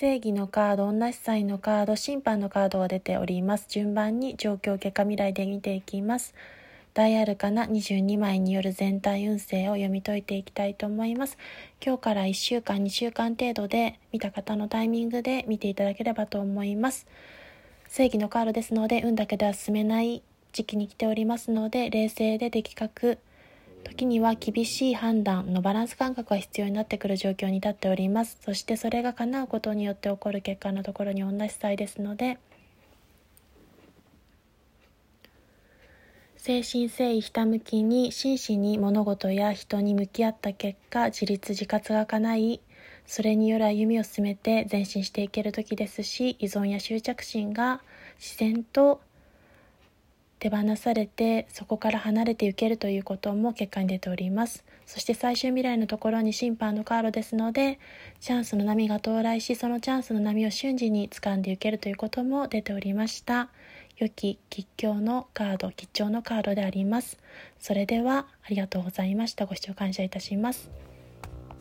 [0.00, 3.66] 正義のカード、女司祭のカード、審判のカードが出ております。
[3.68, 6.32] 順番に状況結果未来で見ていきます。
[6.94, 11.36] 大アルカナ22枚による全体運勢を読み解いていきたいと思います。
[11.84, 17.06] 今日から1週間、2週間程度で見た方のタイミングで見ていただければと思います。
[17.86, 20.22] 正義のカードですので、運だけでは進めない
[20.54, 23.18] 時期に来ておりますので、冷静で的確、
[23.84, 28.38] 時には厳しい判断のバランス感覚が必要になってくる状況に立っております。
[28.40, 32.38] そしてそれが叶うことによって起こる結果のところに同じ際ですので、
[36.42, 42.60] 精神誠意ひたむきに真摯に物事や人に向き合った結果自立自活が叶い
[43.06, 47.82] それによる歩みを進めて前進していける時ですし依存や執着心が
[48.18, 49.02] 自然と
[50.40, 54.64] 手放されてそこから離れていけるということも結果に出ております。
[54.86, 57.78] そして最終未来のところに審判のカードですので
[58.18, 63.50] チャンスの波が到来しそのチャンスの波を瞬時に掴んでいけるということも出ておりました。
[63.98, 67.18] 良き吉祥のカード吉祥のカードであります。
[67.58, 69.44] それではありがとうございました。
[69.46, 70.70] ご視聴感謝いたします。